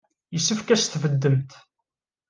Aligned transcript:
Yessefk 0.33 0.67
ad 0.69 0.73
as-tbeddemt. 0.79 1.51